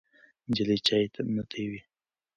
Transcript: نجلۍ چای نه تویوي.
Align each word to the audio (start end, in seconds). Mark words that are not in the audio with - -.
نجلۍ 0.49 0.77
چای 0.87 1.05
نه 1.35 1.43
تویوي. 1.49 1.81